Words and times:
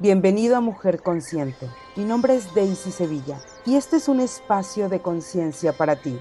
Bienvenido 0.00 0.56
a 0.56 0.60
Mujer 0.60 1.02
Consciente. 1.02 1.68
Mi 1.94 2.04
nombre 2.04 2.34
es 2.34 2.52
Daisy 2.52 2.90
Sevilla 2.90 3.38
y 3.64 3.76
este 3.76 3.98
es 3.98 4.08
un 4.08 4.18
espacio 4.18 4.88
de 4.88 5.00
conciencia 5.00 5.72
para 5.72 5.94
ti, 5.94 6.18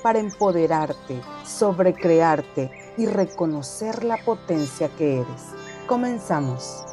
para 0.00 0.20
empoderarte, 0.20 1.20
sobrecrearte 1.44 2.70
y 2.96 3.06
reconocer 3.06 4.04
la 4.04 4.16
potencia 4.24 4.88
que 4.96 5.16
eres. 5.16 5.54
Comenzamos. 5.88 6.84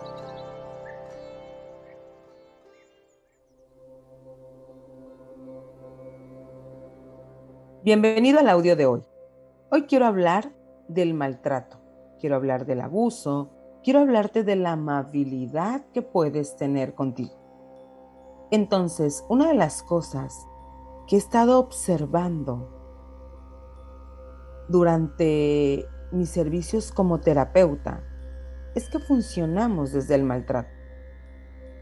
Bienvenido 7.83 8.39
al 8.39 8.49
audio 8.49 8.75
de 8.75 8.87
hoy. 8.87 9.03
Hoy 9.69 9.83
quiero 9.83 10.07
hablar 10.07 10.51
del 10.87 11.13
maltrato, 11.13 11.79
quiero 12.19 12.35
hablar 12.35 12.65
del 12.65 12.81
abuso, 12.81 13.51
quiero 13.83 13.99
hablarte 13.99 14.43
de 14.43 14.55
la 14.55 14.71
amabilidad 14.73 15.85
que 15.93 16.01
puedes 16.01 16.55
tener 16.55 16.95
contigo. 16.95 17.33
Entonces, 18.51 19.25
una 19.29 19.47
de 19.49 19.55
las 19.55 19.83
cosas 19.83 20.47
que 21.07 21.15
he 21.15 21.19
estado 21.19 21.59
observando 21.59 22.69
durante 24.69 25.85
mis 26.11 26.29
servicios 26.29 26.91
como 26.91 27.19
terapeuta 27.19 28.03
es 28.75 28.89
que 28.89 28.99
funcionamos 28.99 29.91
desde 29.91 30.15
el 30.15 30.23
maltrato. 30.23 30.69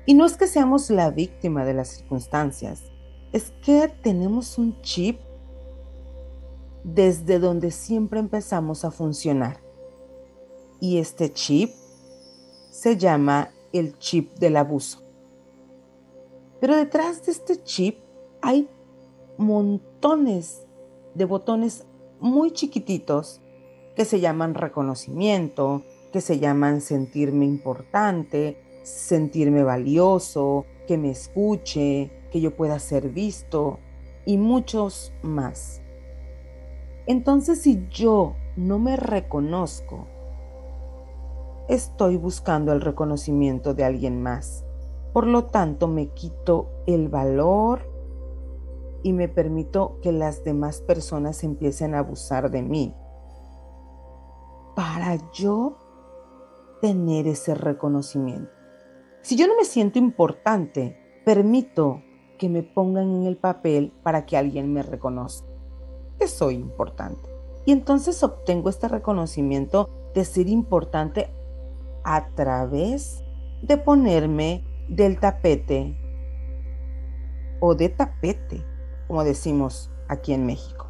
Y 0.05 0.15
no 0.15 0.25
es 0.25 0.35
que 0.35 0.47
seamos 0.47 0.89
la 0.89 1.11
víctima 1.11 1.63
de 1.63 1.73
las 1.73 1.89
circunstancias, 1.89 2.91
es 3.31 3.51
que 3.63 3.87
tenemos 4.01 4.57
un 4.57 4.81
chip 4.81 5.19
desde 6.83 7.39
donde 7.39 7.71
siempre 7.71 8.19
empezamos 8.19 8.83
a 8.83 8.91
funcionar. 8.91 9.61
Y 10.79 10.97
este 10.97 11.31
chip 11.31 11.71
se 12.71 12.97
llama 12.97 13.51
el 13.73 13.99
chip 13.99 14.31
del 14.39 14.55
abuso. 14.55 15.03
Pero 16.59 16.75
detrás 16.75 17.25
de 17.25 17.33
este 17.33 17.61
chip 17.63 17.99
hay 18.41 18.69
montones 19.37 20.65
de 21.13 21.25
botones 21.25 21.85
muy 22.21 22.51
chiquititos 22.51 23.41
que 23.95 24.05
se 24.05 24.21
llaman 24.21 24.53
reconocimiento, 24.53 25.83
que 26.13 26.21
se 26.21 26.39
llaman 26.39 26.79
sentirme 26.79 27.45
importante, 27.45 28.57
sentirme 28.83 29.63
valioso, 29.63 30.65
que 30.87 30.97
me 30.97 31.11
escuche, 31.11 32.09
que 32.31 32.39
yo 32.39 32.55
pueda 32.55 32.79
ser 32.79 33.09
visto 33.09 33.79
y 34.25 34.37
muchos 34.37 35.11
más. 35.23 35.81
Entonces 37.05 37.61
si 37.61 37.85
yo 37.89 38.35
no 38.55 38.79
me 38.79 38.95
reconozco, 38.95 40.07
estoy 41.73 42.17
buscando 42.17 42.73
el 42.73 42.81
reconocimiento 42.81 43.73
de 43.73 43.85
alguien 43.85 44.21
más. 44.21 44.65
Por 45.13 45.25
lo 45.25 45.45
tanto, 45.45 45.87
me 45.87 46.09
quito 46.09 46.69
el 46.85 47.07
valor 47.07 47.89
y 49.03 49.13
me 49.13 49.29
permito 49.29 49.97
que 50.01 50.11
las 50.11 50.43
demás 50.43 50.81
personas 50.81 51.43
empiecen 51.43 51.95
a 51.95 51.99
abusar 51.99 52.51
de 52.51 52.61
mí. 52.61 52.93
Para 54.75 55.17
yo 55.31 55.77
tener 56.81 57.27
ese 57.27 57.55
reconocimiento. 57.55 58.51
Si 59.21 59.37
yo 59.37 59.47
no 59.47 59.55
me 59.55 59.65
siento 59.65 59.97
importante, 59.97 60.97
permito 61.25 62.01
que 62.37 62.49
me 62.49 62.63
pongan 62.63 63.15
en 63.15 63.23
el 63.23 63.37
papel 63.37 63.93
para 64.03 64.25
que 64.25 64.35
alguien 64.35 64.73
me 64.73 64.83
reconozca 64.83 65.47
que 66.19 66.27
soy 66.27 66.55
importante. 66.55 67.29
Y 67.65 67.71
entonces 67.71 68.21
obtengo 68.23 68.69
este 68.69 68.87
reconocimiento 68.87 69.89
de 70.13 70.25
ser 70.25 70.49
importante 70.49 71.29
a 72.03 72.29
través 72.35 73.23
de 73.61 73.77
ponerme 73.77 74.65
del 74.89 75.19
tapete 75.19 75.97
o 77.59 77.75
de 77.75 77.89
tapete, 77.89 78.65
como 79.07 79.23
decimos 79.23 79.91
aquí 80.07 80.33
en 80.33 80.45
México. 80.45 80.87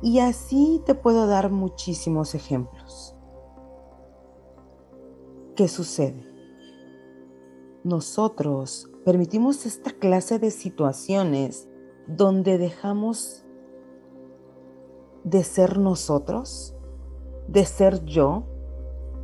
Y 0.00 0.20
así 0.20 0.82
te 0.86 0.94
puedo 0.94 1.26
dar 1.26 1.50
muchísimos 1.50 2.34
ejemplos. 2.34 3.16
¿Qué 5.56 5.66
sucede? 5.66 6.24
Nosotros 7.82 8.90
permitimos 9.04 9.66
esta 9.66 9.90
clase 9.90 10.38
de 10.38 10.50
situaciones 10.50 11.68
donde 12.06 12.58
dejamos 12.58 13.44
de 15.24 15.42
ser 15.42 15.78
nosotros, 15.78 16.76
de 17.48 17.64
ser 17.64 18.04
yo, 18.04 18.44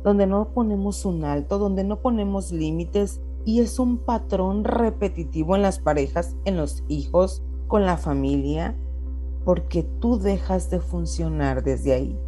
donde 0.05 0.27
no 0.27 0.49
ponemos 0.49 1.03
un 1.03 1.25
alto, 1.25 1.57
donde 1.57 1.83
no 1.83 1.99
ponemos 1.99 2.51
límites 2.51 3.21
y 3.43 3.61
es 3.61 3.79
un 3.79 3.97
patrón 3.97 4.63
repetitivo 4.63 5.55
en 5.55 5.63
las 5.63 5.79
parejas, 5.79 6.35
en 6.45 6.57
los 6.57 6.83
hijos, 6.87 7.41
con 7.65 7.87
la 7.87 7.97
familia, 7.97 8.75
porque 9.43 9.81
tú 9.81 10.19
dejas 10.19 10.69
de 10.69 10.79
funcionar 10.79 11.63
desde 11.63 11.93
ahí. 11.93 12.19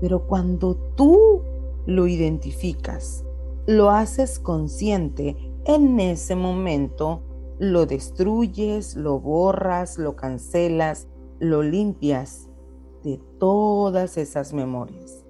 Pero 0.00 0.24
cuando 0.28 0.76
tú 0.94 1.42
lo 1.84 2.06
identificas, 2.06 3.24
lo 3.66 3.90
haces 3.90 4.38
consciente, 4.38 5.36
en 5.64 5.98
ese 5.98 6.36
momento 6.36 7.22
lo 7.58 7.86
destruyes, 7.86 8.94
lo 8.94 9.18
borras, 9.18 9.98
lo 9.98 10.14
cancelas, 10.14 11.08
lo 11.40 11.64
limpias 11.64 12.48
de 13.02 13.20
todas 13.40 14.16
esas 14.16 14.52
memorias 14.52 15.23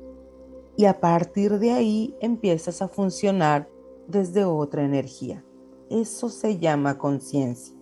y 0.76 0.86
a 0.86 1.00
partir 1.00 1.58
de 1.58 1.72
ahí 1.72 2.16
empiezas 2.20 2.82
a 2.82 2.88
funcionar 2.88 3.68
desde 4.08 4.44
otra 4.44 4.84
energía. 4.84 5.44
Eso 5.90 6.28
se 6.28 6.58
llama 6.58 6.98
conciencia. 6.98 7.76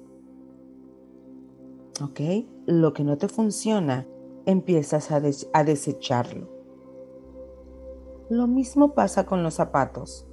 ¿Ok? 2.02 2.20
Lo 2.66 2.92
que 2.92 3.04
no 3.04 3.16
te 3.16 3.28
funciona, 3.28 4.06
empiezas 4.44 5.10
a, 5.10 5.22
a 5.52 5.64
desecharlo. 5.64 6.48
Lo 8.28 8.46
mismo 8.46 8.94
pasa 8.94 9.24
con 9.24 9.42
los 9.42 9.54
zapatos. 9.54 10.26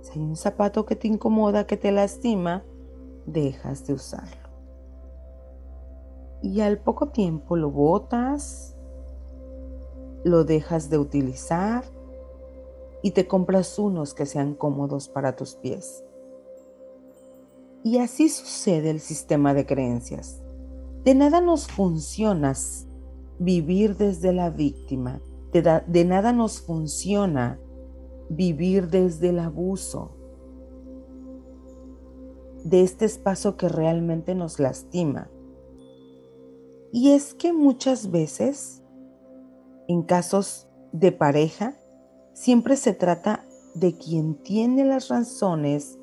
Si 0.00 0.18
hay 0.18 0.24
un 0.24 0.36
zapato 0.36 0.86
que 0.86 0.96
te 0.96 1.08
incomoda, 1.08 1.66
que 1.66 1.76
te 1.76 1.92
lastima, 1.92 2.64
dejas 3.26 3.86
de 3.86 3.94
usarlo. 3.94 4.50
Y 6.42 6.60
al 6.60 6.78
poco 6.78 7.10
tiempo 7.10 7.56
lo 7.56 7.70
botas 7.70 8.76
lo 10.24 10.44
dejas 10.44 10.90
de 10.90 10.98
utilizar 10.98 11.84
y 13.02 13.10
te 13.12 13.26
compras 13.26 13.78
unos 13.78 14.14
que 14.14 14.26
sean 14.26 14.54
cómodos 14.54 15.08
para 15.08 15.34
tus 15.36 15.54
pies. 15.56 16.04
Y 17.82 17.98
así 17.98 18.28
sucede 18.28 18.90
el 18.90 19.00
sistema 19.00 19.54
de 19.54 19.66
creencias. 19.66 20.40
De 21.04 21.14
nada 21.14 21.40
nos 21.40 21.66
funciona 21.66 22.54
vivir 23.40 23.96
desde 23.96 24.32
la 24.32 24.50
víctima, 24.50 25.20
de, 25.52 25.82
de 25.86 26.04
nada 26.04 26.32
nos 26.32 26.60
funciona 26.60 27.58
vivir 28.28 28.88
desde 28.88 29.30
el 29.30 29.40
abuso, 29.40 30.16
de 32.62 32.82
este 32.82 33.04
espacio 33.04 33.56
que 33.56 33.68
realmente 33.68 34.36
nos 34.36 34.60
lastima. 34.60 35.28
Y 36.92 37.10
es 37.10 37.34
que 37.34 37.52
muchas 37.52 38.12
veces 38.12 38.81
en 39.88 40.02
casos 40.02 40.68
de 40.92 41.12
pareja, 41.12 41.76
siempre 42.32 42.76
se 42.76 42.92
trata 42.92 43.46
de 43.74 43.96
quien 43.96 44.34
tiene 44.42 44.84
las 44.84 45.08
razones 45.08 45.98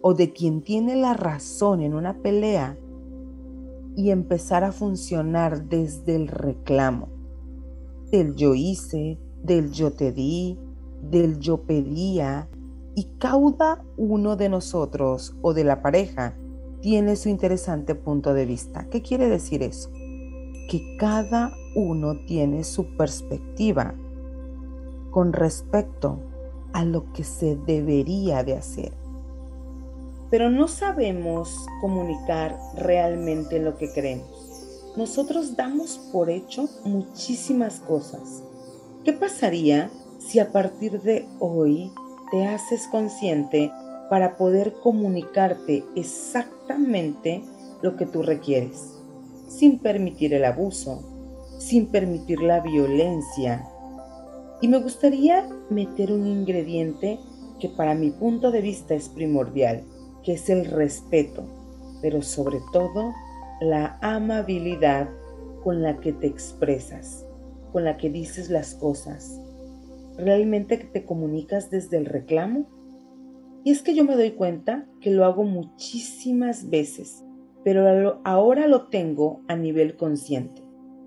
o 0.00 0.14
de 0.14 0.32
quien 0.32 0.62
tiene 0.62 0.96
la 0.96 1.14
razón 1.14 1.80
en 1.80 1.94
una 1.94 2.18
pelea 2.20 2.76
y 3.94 4.10
empezar 4.10 4.64
a 4.64 4.72
funcionar 4.72 5.68
desde 5.68 6.16
el 6.16 6.28
reclamo, 6.28 7.08
del 8.10 8.34
yo 8.34 8.54
hice, 8.54 9.18
del 9.42 9.70
yo 9.70 9.92
te 9.92 10.12
di, 10.12 10.58
del 11.02 11.38
yo 11.38 11.62
pedía, 11.62 12.48
y 12.94 13.04
cada 13.18 13.84
uno 13.96 14.36
de 14.36 14.48
nosotros 14.48 15.36
o 15.42 15.54
de 15.54 15.64
la 15.64 15.82
pareja 15.82 16.36
tiene 16.80 17.16
su 17.16 17.28
interesante 17.28 17.94
punto 17.94 18.34
de 18.34 18.44
vista. 18.44 18.88
¿Qué 18.90 19.02
quiere 19.02 19.28
decir 19.28 19.62
eso? 19.62 19.90
Que 20.68 20.96
cada 20.98 21.52
uno 21.74 22.24
tiene 22.26 22.64
su 22.64 22.96
perspectiva 22.96 23.94
con 25.10 25.32
respecto 25.32 26.18
a 26.72 26.84
lo 26.84 27.12
que 27.12 27.24
se 27.24 27.56
debería 27.56 28.42
de 28.44 28.56
hacer. 28.56 28.92
Pero 30.30 30.50
no 30.50 30.68
sabemos 30.68 31.66
comunicar 31.80 32.58
realmente 32.76 33.58
lo 33.58 33.76
que 33.76 33.92
queremos. 33.92 34.92
Nosotros 34.96 35.56
damos 35.56 35.98
por 36.12 36.30
hecho 36.30 36.68
muchísimas 36.84 37.80
cosas. 37.80 38.42
¿Qué 39.04 39.12
pasaría 39.12 39.90
si 40.18 40.38
a 40.38 40.52
partir 40.52 41.00
de 41.02 41.26
hoy 41.38 41.92
te 42.30 42.46
haces 42.46 42.86
consciente 42.88 43.70
para 44.08 44.36
poder 44.36 44.74
comunicarte 44.82 45.84
exactamente 45.96 47.42
lo 47.82 47.96
que 47.96 48.06
tú 48.06 48.22
requieres, 48.22 48.98
sin 49.48 49.78
permitir 49.78 50.34
el 50.34 50.44
abuso, 50.44 51.11
sin 51.62 51.86
permitir 51.86 52.40
la 52.42 52.60
violencia, 52.60 53.68
Y 54.60 54.68
me 54.68 54.78
gustaría 54.78 55.48
meter 55.70 56.12
un 56.12 56.24
ingrediente 56.24 57.18
que 57.58 57.68
para 57.68 57.94
mi 57.94 58.12
punto 58.12 58.52
de 58.52 58.60
vista 58.60 58.94
es 58.94 59.08
primordial, 59.08 59.82
que 60.22 60.34
es 60.34 60.48
el 60.50 60.66
respeto, 60.66 61.42
pero 62.00 62.22
sobre 62.22 62.58
todo 62.72 63.12
la 63.60 63.98
amabilidad 64.02 65.08
con 65.64 65.82
la 65.82 65.98
que 65.98 66.12
te 66.12 66.28
expresas, 66.28 67.26
con 67.72 67.84
la 67.84 67.96
que 67.96 68.08
dices 68.08 68.50
las 68.50 68.74
cosas. 68.74 69.40
¿Realmente 70.16 70.76
te 70.76 71.04
comunicas 71.04 71.68
desde 71.70 71.96
el 71.96 72.06
reclamo? 72.06 72.66
Y 73.64 73.72
es 73.72 73.82
que 73.82 73.94
yo 73.94 74.04
me 74.04 74.14
doy 74.14 74.32
cuenta 74.32 74.86
que 75.00 75.10
lo 75.10 75.24
hago 75.24 75.42
muchísimas 75.42 76.70
veces, 76.70 77.24
pero 77.64 78.20
ahora 78.22 78.68
lo 78.68 78.88
tengo 78.88 79.40
a 79.48 79.56
nivel 79.56 79.96
consciente. 79.96 80.61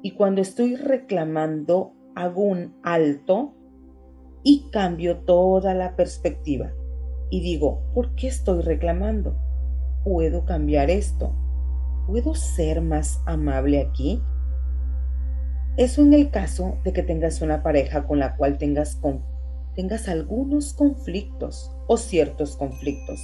Y 0.05 0.11
cuando 0.11 0.39
estoy 0.39 0.75
reclamando, 0.75 1.93
hago 2.13 2.43
un 2.43 2.75
alto 2.83 3.55
y 4.43 4.69
cambio 4.69 5.21
toda 5.21 5.73
la 5.73 5.95
perspectiva. 5.95 6.71
Y 7.31 7.41
digo, 7.41 7.81
¿por 7.95 8.13
qué 8.13 8.27
estoy 8.27 8.61
reclamando? 8.61 9.35
¿Puedo 10.03 10.45
cambiar 10.45 10.91
esto? 10.91 11.33
¿Puedo 12.05 12.35
ser 12.35 12.81
más 12.81 13.19
amable 13.25 13.81
aquí? 13.81 14.21
Eso 15.75 16.03
en 16.03 16.13
el 16.13 16.29
caso 16.29 16.77
de 16.83 16.93
que 16.93 17.01
tengas 17.01 17.41
una 17.41 17.63
pareja 17.63 18.05
con 18.05 18.19
la 18.19 18.35
cual 18.35 18.59
tengas, 18.59 19.01
tengas 19.73 20.07
algunos 20.07 20.73
conflictos 20.73 21.75
o 21.87 21.97
ciertos 21.97 22.57
conflictos. 22.57 23.19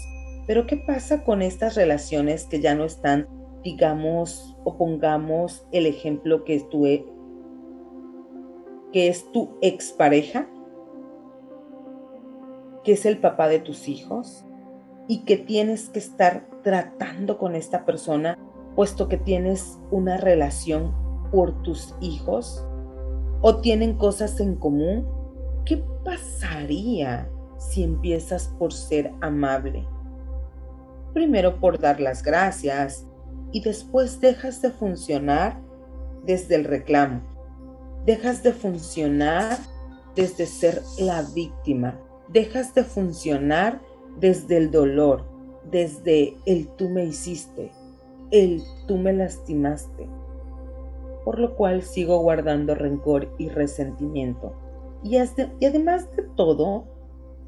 Pero 0.48 0.66
¿qué 0.66 0.78
pasa 0.78 1.24
con 1.24 1.44
estas 1.44 1.76
relaciones 1.76 2.46
que 2.46 2.60
ya 2.60 2.74
no 2.74 2.86
están, 2.86 3.28
digamos, 3.64 4.58
o 4.64 4.78
pongamos 4.78 5.66
el 5.72 5.86
ejemplo 5.86 6.44
que 6.44 6.56
es 6.56 6.70
tu, 6.70 6.86
e, 6.86 7.06
que 8.92 9.08
es 9.08 9.32
tu 9.32 9.58
expareja, 9.62 10.48
que 12.84 12.94
es 12.94 13.06
el 13.06 13.20
papá 13.20 13.48
de 13.48 13.60
tus 13.60 13.88
hijos 13.88 14.46
y 15.08 15.24
que 15.26 15.38
tienes 15.38 15.90
que 15.90 16.00
estar 16.00 16.48
tratando 16.64 17.38
con 17.38 17.56
esta 17.56 17.86
persona 17.86 18.38
puesto 18.76 19.08
que 19.08 19.18
tienes 19.18 19.80
una 19.92 20.18
relación 20.18 20.94
por 21.32 21.62
tus 21.64 21.96
hijos 22.02 22.66
o 23.42 23.58
tienen 23.58 23.98
cosas 23.98 24.40
en 24.40 24.56
común? 24.56 25.08
¿Qué 25.66 25.84
pasaría 26.04 27.30
si 27.58 27.84
empiezas 27.84 28.48
por 28.60 28.74
ser 28.74 29.12
amable? 29.22 29.88
Primero 31.14 31.60
por 31.60 31.80
dar 31.80 32.00
las 32.00 32.24
gracias 32.24 33.06
y 33.52 33.62
después 33.62 34.22
dejas 34.22 34.62
de 34.62 34.72
funcionar 34.72 35.60
desde 36.26 36.56
el 36.56 36.66
reclamo. 36.66 37.22
Dejas 38.06 38.44
de 38.44 38.54
funcionar 38.54 39.58
desde 40.16 40.46
ser 40.46 40.82
la 41.00 41.22
víctima. 41.34 42.00
Dejas 42.28 42.74
de 42.74 42.84
funcionar 42.84 43.82
desde 44.20 44.58
el 44.58 44.72
dolor, 44.72 45.24
desde 45.70 46.36
el 46.46 46.68
tú 46.70 46.90
me 46.90 47.06
hiciste, 47.06 47.72
el 48.32 48.64
tú 48.88 48.98
me 48.98 49.14
lastimaste 49.14 50.08
por 51.24 51.40
lo 51.40 51.56
cual 51.56 51.84
sigo 51.84 52.20
guardando 52.20 52.76
rencor 52.76 53.30
y 53.38 53.50
resentimiento. 53.50 54.54
Y, 55.04 55.18
además 55.18 56.08
de 56.16 56.24
todo, 56.36 56.86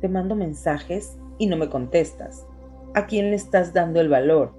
te 0.01 0.09
mando 0.09 0.35
mensajes 0.35 1.17
y 1.38 1.47
no 1.47 1.57
me 1.57 1.69
contestas. 1.69 2.45
¿A 2.94 3.06
quién 3.06 3.29
le 3.29 3.35
estás 3.35 3.73
dando 3.73 3.99
el 3.99 4.09
valor? 4.09 4.53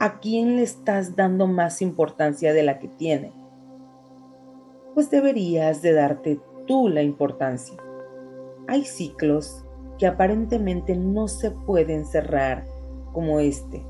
¿A 0.00 0.18
quién 0.18 0.56
le 0.56 0.62
estás 0.62 1.14
dando 1.14 1.46
más 1.46 1.80
importancia 1.80 2.52
de 2.52 2.64
la 2.64 2.80
que 2.80 2.88
tiene? 2.88 3.32
Pues 4.92 5.08
deberías 5.08 5.82
de 5.82 5.92
darte 5.92 6.40
tú 6.66 6.88
la 6.88 7.02
importancia. 7.02 7.76
Hay 8.66 8.84
ciclos 8.84 9.64
que 9.98 10.06
aparentemente 10.08 10.96
no 10.96 11.28
se 11.28 11.52
pueden 11.52 12.04
cerrar 12.06 12.66
como 13.12 13.38
este 13.38 13.86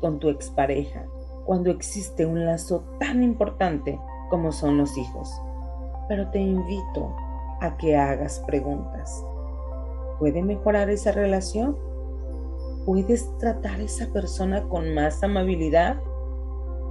con 0.00 0.20
tu 0.20 0.28
expareja, 0.28 1.06
cuando 1.44 1.70
existe 1.70 2.24
un 2.24 2.46
lazo 2.46 2.84
tan 3.00 3.24
importante 3.24 3.98
como 4.30 4.52
son 4.52 4.78
los 4.78 4.96
hijos. 4.96 5.28
Pero 6.08 6.30
te 6.30 6.38
invito 6.38 7.14
a 7.60 7.76
que 7.76 7.96
hagas 7.96 8.38
preguntas. 8.46 9.24
¿Puede 10.20 10.42
mejorar 10.42 10.88
esa 10.88 11.10
relación? 11.10 11.76
¿Puedes 12.88 13.36
tratar 13.36 13.80
a 13.80 13.82
esa 13.82 14.10
persona 14.14 14.66
con 14.66 14.94
más 14.94 15.22
amabilidad? 15.22 16.00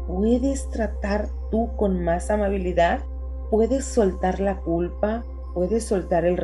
¿Puedes 0.05 0.69
tratar 0.69 1.27
tú 1.49 1.75
con 1.75 2.03
más 2.03 2.29
amabilidad? 2.29 3.03
¿Puedes 3.49 3.85
soltar 3.85 4.39
la 4.39 4.61
culpa? 4.61 5.25
¿Puedes 5.55 5.85
soltar 5.85 6.23
el, 6.23 6.37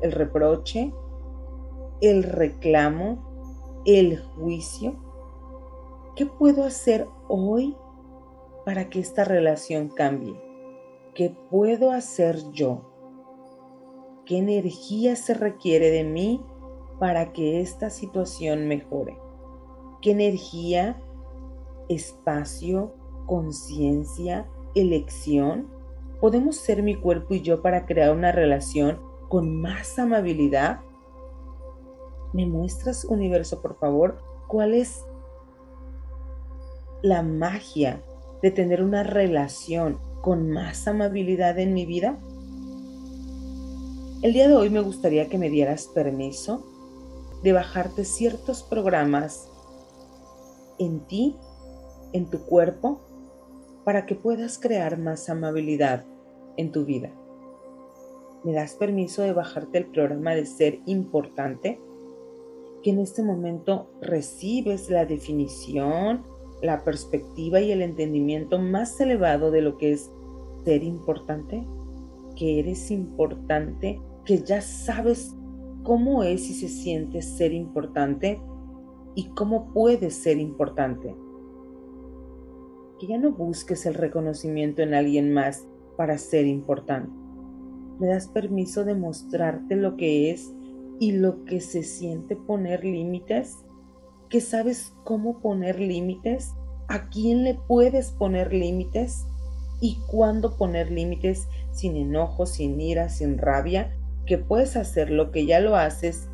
el 0.00 0.10
reproche? 0.10 0.94
¿El 2.00 2.22
reclamo? 2.22 3.82
¿El 3.84 4.22
juicio? 4.22 4.96
¿Qué 6.16 6.24
puedo 6.24 6.64
hacer 6.64 7.06
hoy 7.28 7.76
para 8.64 8.88
que 8.88 9.00
esta 9.00 9.24
relación 9.24 9.90
cambie? 9.90 10.34
¿Qué 11.14 11.36
puedo 11.50 11.90
hacer 11.90 12.38
yo? 12.52 12.90
¿Qué 14.24 14.38
energía 14.38 15.14
se 15.14 15.34
requiere 15.34 15.90
de 15.90 16.04
mí 16.04 16.42
para 16.98 17.32
que 17.32 17.60
esta 17.60 17.90
situación 17.90 18.68
mejore? 18.68 19.18
¿Qué 20.00 20.12
energía, 20.12 21.00
espacio, 21.88 22.94
conciencia, 23.26 24.46
elección 24.74 25.68
podemos 26.20 26.56
ser 26.56 26.82
mi 26.82 26.94
cuerpo 26.94 27.34
y 27.34 27.42
yo 27.42 27.62
para 27.62 27.86
crear 27.86 28.14
una 28.14 28.32
relación 28.32 29.00
con 29.28 29.60
más 29.60 29.98
amabilidad? 29.98 30.80
¿Me 32.32 32.46
muestras, 32.46 33.04
universo, 33.04 33.60
por 33.60 33.78
favor, 33.78 34.22
cuál 34.48 34.74
es 34.74 35.04
la 37.02 37.22
magia 37.22 38.02
de 38.42 38.50
tener 38.50 38.82
una 38.82 39.02
relación 39.02 39.98
con 40.22 40.50
más 40.50 40.88
amabilidad 40.88 41.58
en 41.58 41.74
mi 41.74 41.86
vida? 41.86 42.18
El 44.22 44.32
día 44.32 44.48
de 44.48 44.56
hoy 44.56 44.70
me 44.70 44.80
gustaría 44.80 45.28
que 45.28 45.36
me 45.36 45.50
dieras 45.50 45.86
permiso 45.88 46.73
de 47.44 47.52
bajarte 47.52 48.04
ciertos 48.04 48.64
programas 48.64 49.48
en 50.80 51.06
ti, 51.06 51.36
en 52.12 52.28
tu 52.28 52.40
cuerpo, 52.40 53.00
para 53.84 54.06
que 54.06 54.16
puedas 54.16 54.58
crear 54.58 54.98
más 54.98 55.28
amabilidad 55.28 56.04
en 56.56 56.72
tu 56.72 56.84
vida. 56.84 57.12
¿Me 58.42 58.52
das 58.52 58.74
permiso 58.74 59.22
de 59.22 59.32
bajarte 59.32 59.78
el 59.78 59.86
programa 59.86 60.34
de 60.34 60.46
ser 60.46 60.80
importante? 60.86 61.80
Que 62.82 62.90
en 62.90 62.98
este 62.98 63.22
momento 63.22 63.88
recibes 64.00 64.90
la 64.90 65.06
definición 65.06 66.24
la 66.64 66.82
perspectiva 66.82 67.60
y 67.60 67.70
el 67.72 67.82
entendimiento 67.82 68.58
más 68.58 68.98
elevado 69.00 69.50
de 69.50 69.60
lo 69.60 69.76
que 69.76 69.92
es 69.92 70.10
ser 70.64 70.82
importante, 70.82 71.66
que 72.36 72.58
eres 72.58 72.90
importante, 72.90 74.00
que 74.24 74.38
ya 74.38 74.62
sabes 74.62 75.34
cómo 75.84 76.24
es 76.24 76.50
y 76.50 76.54
se 76.54 76.68
siente 76.68 77.22
ser 77.22 77.52
importante 77.52 78.42
y 79.14 79.26
cómo 79.28 79.72
puedes 79.72 80.14
ser 80.14 80.38
importante. 80.38 81.14
Que 82.98 83.06
ya 83.06 83.18
no 83.18 83.30
busques 83.30 83.86
el 83.86 83.94
reconocimiento 83.94 84.82
en 84.82 84.94
alguien 84.94 85.32
más 85.32 85.68
para 85.96 86.18
ser 86.18 86.46
importante. 86.46 87.12
Me 88.00 88.08
das 88.08 88.26
permiso 88.26 88.84
de 88.84 88.96
mostrarte 88.96 89.76
lo 89.76 89.96
que 89.96 90.32
es 90.32 90.52
y 90.98 91.12
lo 91.12 91.44
que 91.44 91.60
se 91.60 91.84
siente 91.84 92.34
poner 92.34 92.84
límites 92.84 93.64
que 94.34 94.40
sabes 94.40 94.92
cómo 95.04 95.38
poner 95.38 95.78
límites, 95.78 96.54
a 96.88 97.08
quién 97.08 97.44
le 97.44 97.54
puedes 97.54 98.10
poner 98.10 98.52
límites 98.52 99.26
y 99.80 99.98
cuándo 100.08 100.56
poner 100.56 100.90
límites 100.90 101.46
sin 101.70 101.96
enojo, 101.96 102.44
sin 102.44 102.80
ira, 102.80 103.08
sin 103.10 103.38
rabia, 103.38 103.96
que 104.26 104.38
puedes 104.38 104.76
hacer 104.76 105.10
lo 105.10 105.30
que 105.30 105.46
ya 105.46 105.60
lo 105.60 105.76
haces, 105.76 106.28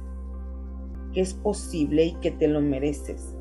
que 1.13 1.21
es 1.21 1.35
posible 1.35 2.05
y 2.05 2.13
que 2.15 2.31
te 2.31 2.49
lo 2.49 2.61
mereces. 2.61 3.35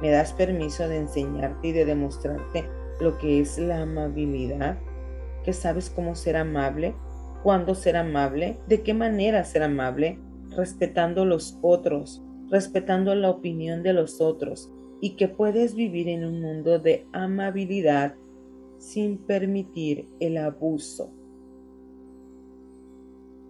Me 0.00 0.10
das 0.10 0.32
permiso 0.32 0.88
de 0.88 0.98
enseñarte 0.98 1.68
y 1.68 1.72
de 1.72 1.84
demostrarte 1.84 2.64
lo 3.00 3.18
que 3.18 3.40
es 3.40 3.58
la 3.58 3.82
amabilidad, 3.82 4.78
que 5.44 5.52
sabes 5.52 5.90
cómo 5.90 6.14
ser 6.14 6.36
amable, 6.36 6.94
cuándo 7.42 7.74
ser 7.74 7.96
amable, 7.96 8.58
de 8.66 8.82
qué 8.82 8.94
manera 8.94 9.44
ser 9.44 9.62
amable, 9.62 10.18
respetando 10.50 11.24
los 11.24 11.58
otros, 11.62 12.22
respetando 12.50 13.14
la 13.14 13.30
opinión 13.30 13.82
de 13.82 13.92
los 13.92 14.20
otros 14.20 14.70
y 15.00 15.10
que 15.16 15.28
puedes 15.28 15.74
vivir 15.74 16.08
en 16.08 16.24
un 16.24 16.40
mundo 16.40 16.78
de 16.78 17.06
amabilidad 17.12 18.14
sin 18.78 19.18
permitir 19.18 20.06
el 20.20 20.38
abuso. 20.38 21.12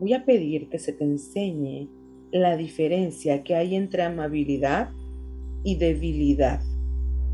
Voy 0.00 0.12
a 0.12 0.24
pedir 0.24 0.68
que 0.68 0.78
se 0.78 0.92
te 0.92 1.04
enseñe 1.04 1.88
la 2.30 2.56
diferencia 2.56 3.42
que 3.42 3.54
hay 3.54 3.74
entre 3.74 4.02
amabilidad 4.02 4.90
y 5.64 5.76
debilidad. 5.76 6.60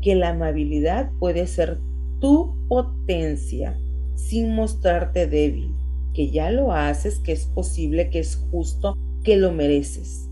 Que 0.01 0.15
la 0.15 0.29
amabilidad 0.29 1.11
puede 1.19 1.47
ser 1.47 1.79
tu 2.19 2.55
potencia 2.67 3.79
sin 4.15 4.55
mostrarte 4.55 5.27
débil. 5.27 5.71
que 6.13 6.31
ya 6.31 6.49
lo 6.49 6.71
haces, 6.71 7.19
que 7.19 7.33
es 7.33 7.45
posible, 7.45 8.09
que 8.09 8.19
es 8.19 8.37
justo, 8.49 8.97
que 9.25 9.35
lo 9.35 9.51
mereces 9.51 10.29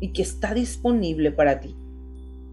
y 0.00 0.14
que 0.14 0.22
está 0.22 0.54
disponible 0.54 1.30
para 1.30 1.60
ti. 1.60 1.76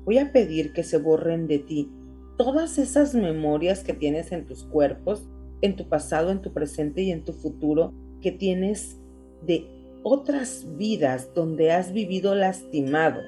Voy 0.04 0.18
a 0.18 0.34
pedir 0.34 0.74
que 0.74 0.84
se 0.84 0.98
borren 0.98 1.48
de 1.48 1.60
ti 1.60 1.90
todas 2.38 2.78
esas 2.78 3.16
memorias 3.16 3.86
que 3.86 3.94
tienes 3.94 4.34
en 4.34 4.46
tus 4.46 4.64
cuerpos, 4.66 5.26
en 5.62 5.78
tu 5.78 5.88
pasado, 5.88 6.30
en 6.30 6.42
tu 6.42 6.52
presente 6.52 7.04
y 7.04 7.12
en 7.12 7.24
tu 7.24 7.32
futuro, 7.32 7.94
que 8.22 8.32
tienes 8.32 8.98
de 9.42 9.68
otras 10.04 10.66
vidas 10.78 11.34
donde 11.34 11.72
has 11.72 11.92
vivido 11.92 12.36
lastimado, 12.36 13.22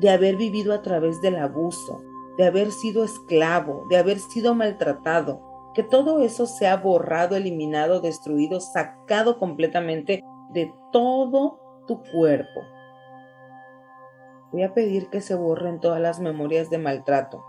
de 0.00 0.10
haber 0.10 0.36
vivido 0.36 0.72
a 0.72 0.82
través 0.82 1.20
del 1.20 1.36
abuso, 1.36 2.02
de 2.38 2.46
haber 2.46 2.70
sido 2.70 3.04
esclavo, 3.04 3.86
de 3.90 3.96
haber 3.96 4.18
sido 4.18 4.54
maltratado, 4.54 5.40
que 5.74 5.82
todo 5.82 6.20
eso 6.20 6.46
sea 6.46 6.76
borrado, 6.76 7.36
eliminado, 7.36 8.00
destruido, 8.00 8.60
sacado 8.60 9.38
completamente 9.38 10.22
de 10.52 10.72
todo 10.92 11.60
tu 11.86 12.02
cuerpo. 12.12 12.62
Voy 14.52 14.62
a 14.62 14.72
pedir 14.72 15.08
que 15.10 15.20
se 15.20 15.34
borren 15.34 15.80
todas 15.80 16.00
las 16.00 16.20
memorias 16.20 16.70
de 16.70 16.78
maltrato, 16.78 17.44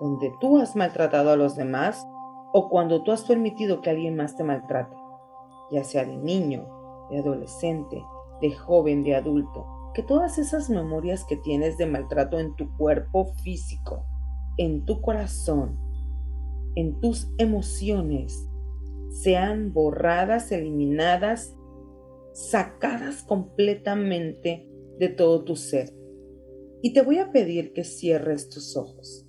donde 0.00 0.32
tú 0.40 0.58
has 0.58 0.76
maltratado 0.76 1.30
a 1.30 1.36
los 1.36 1.56
demás 1.56 2.06
o 2.52 2.68
cuando 2.68 3.02
tú 3.02 3.12
has 3.12 3.24
permitido 3.24 3.80
que 3.80 3.90
alguien 3.90 4.16
más 4.16 4.36
te 4.36 4.44
maltrate, 4.44 4.96
ya 5.70 5.84
sea 5.84 6.04
de 6.04 6.16
niño, 6.16 6.66
de 7.10 7.18
adolescente, 7.18 8.02
de 8.40 8.52
joven, 8.52 9.02
de 9.04 9.14
adulto, 9.14 9.66
que 9.94 10.02
todas 10.02 10.38
esas 10.38 10.68
memorias 10.68 11.24
que 11.24 11.36
tienes 11.36 11.78
de 11.78 11.86
maltrato 11.86 12.38
en 12.38 12.54
tu 12.56 12.76
cuerpo 12.76 13.32
físico, 13.42 14.04
en 14.58 14.84
tu 14.84 15.00
corazón, 15.00 15.78
en 16.74 17.00
tus 17.00 17.28
emociones, 17.38 18.48
sean 19.08 19.72
borradas, 19.72 20.52
eliminadas, 20.52 21.56
sacadas 22.32 23.22
completamente 23.22 24.68
de 24.98 25.08
todo 25.08 25.44
tu 25.44 25.56
ser. 25.56 25.94
Y 26.82 26.92
te 26.92 27.02
voy 27.02 27.18
a 27.18 27.32
pedir 27.32 27.72
que 27.72 27.84
cierres 27.84 28.50
tus 28.50 28.76
ojos 28.76 29.26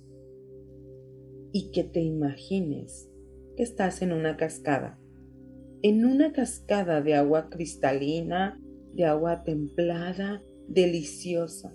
y 1.52 1.70
que 1.70 1.84
te 1.84 2.00
imagines 2.00 3.10
que 3.56 3.62
estás 3.62 4.02
en 4.02 4.12
una 4.12 4.36
cascada, 4.36 4.97
en 5.82 6.04
una 6.04 6.32
cascada 6.32 7.00
de 7.00 7.14
agua 7.14 7.48
cristalina, 7.50 8.60
de 8.94 9.04
agua 9.04 9.44
templada, 9.44 10.42
deliciosa. 10.66 11.72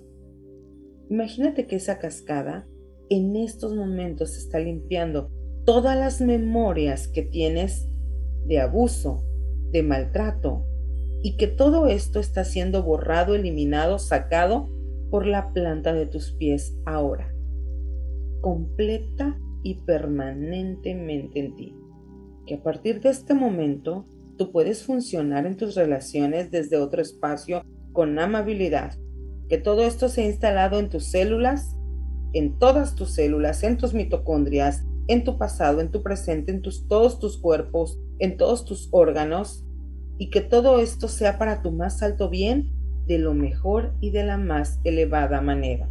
Imagínate 1.10 1.68
que 1.68 1.78
esa 1.78 2.00
cascada 2.00 2.68
en 3.10 3.36
estos 3.36 3.76
momentos 3.76 4.38
está 4.38 4.60
limpiando 4.60 5.32
todas 5.66 5.98
las 5.98 6.22
memorias 6.22 7.08
que 7.08 7.22
tienes 7.22 7.88
de 8.46 8.60
abuso, 8.60 9.24
de 9.72 9.84
maltrato, 9.84 10.66
y 11.22 11.38
que 11.38 11.48
todo 11.48 11.88
esto 11.88 12.20
está 12.20 12.44
siendo 12.44 12.84
borrado, 12.84 13.34
eliminado, 13.34 13.98
sacado 13.98 14.70
por 15.10 15.26
la 15.26 15.54
planta 15.54 15.94
de 15.94 16.06
tus 16.06 16.34
pies 16.34 16.78
ahora, 16.86 17.34
completa 18.42 19.40
y 19.64 19.76
permanentemente 19.86 21.40
en 21.40 21.56
ti. 21.56 21.83
Que 22.46 22.56
a 22.56 22.64
partir 22.64 23.02
de 23.02 23.10
este 23.10 23.34
momento 23.34 24.06
tú 24.38 24.52
puedes 24.52 24.84
funcionar 24.84 25.46
en 25.46 25.58
tus 25.58 25.76
relaciones 25.76 26.52
desde 26.52 26.78
otro 26.78 27.02
espacio 27.02 27.64
con 27.92 28.20
amabilidad. 28.20 28.96
Que 29.50 29.58
todo 29.58 29.84
esto 29.84 30.10
se 30.10 30.24
ha 30.24 30.26
instalado 30.26 30.80
en 30.80 30.90
tus 30.90 31.06
células, 31.06 31.76
en 32.34 32.58
todas 32.58 32.96
tus 32.96 33.14
células, 33.14 33.64
en 33.64 33.78
tus 33.78 33.94
mitocondrias, 33.94 34.84
en 35.08 35.24
tu 35.24 35.38
pasado, 35.38 35.82
en 35.82 35.92
tu 35.92 36.02
presente, 36.02 36.52
en 36.52 36.62
tus, 36.62 36.88
todos 36.88 37.20
tus 37.20 37.38
cuerpos, 37.38 38.00
en 38.20 38.38
todos 38.38 38.66
tus 38.66 38.90
órganos, 38.92 39.66
y 40.18 40.30
que 40.30 40.42
todo 40.42 40.80
esto 40.80 41.08
sea 41.08 41.38
para 41.38 41.62
tu 41.62 41.72
más 41.72 42.02
alto 42.02 42.30
bien, 42.30 42.72
de 43.08 43.20
lo 43.20 43.34
mejor 43.34 43.94
y 44.00 44.12
de 44.12 44.24
la 44.24 44.38
más 44.38 44.80
elevada 44.84 45.42
manera. 45.42 45.90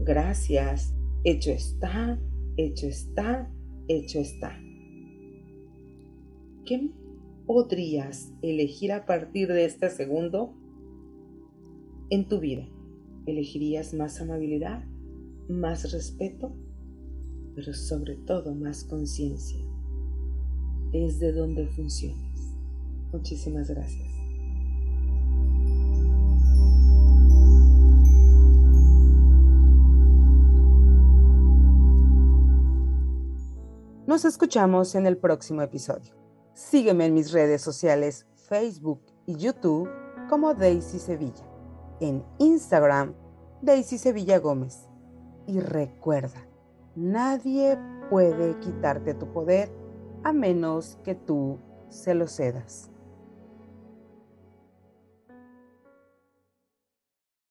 Gracias. 0.00 0.94
Hecho 1.24 1.50
está, 1.50 2.18
hecho 2.56 2.86
está, 2.86 3.48
hecho 3.88 4.20
está. 4.20 4.58
¿Qué 6.64 6.90
podrías 7.44 8.32
elegir 8.40 8.92
a 8.92 9.04
partir 9.04 9.48
de 9.48 9.64
este 9.64 9.90
segundo 9.90 10.54
en 12.08 12.28
tu 12.28 12.38
vida? 12.38 12.68
¿Elegirías 13.26 13.94
más 13.94 14.20
amabilidad, 14.20 14.84
más 15.48 15.90
respeto, 15.90 16.54
pero 17.56 17.74
sobre 17.74 18.14
todo 18.14 18.54
más 18.54 18.84
conciencia? 18.84 19.58
Desde 20.92 21.32
donde 21.32 21.66
funciones. 21.66 22.54
Muchísimas 23.12 23.68
gracias. 23.68 24.08
Nos 34.06 34.24
escuchamos 34.24 34.94
en 34.94 35.06
el 35.06 35.16
próximo 35.16 35.62
episodio. 35.62 36.21
Sígueme 36.54 37.06
en 37.06 37.14
mis 37.14 37.32
redes 37.32 37.62
sociales 37.62 38.26
Facebook 38.48 39.00
y 39.26 39.36
YouTube 39.36 39.88
como 40.28 40.52
Daisy 40.52 40.98
Sevilla. 40.98 41.44
En 42.00 42.24
Instagram, 42.38 43.14
Daisy 43.62 43.96
Sevilla 43.96 44.38
Gómez. 44.38 44.86
Y 45.46 45.60
recuerda, 45.60 46.46
nadie 46.94 47.78
puede 48.10 48.58
quitarte 48.60 49.14
tu 49.14 49.32
poder 49.32 49.72
a 50.24 50.32
menos 50.32 50.98
que 51.02 51.14
tú 51.14 51.58
se 51.88 52.14
lo 52.14 52.26
cedas. 52.26 52.91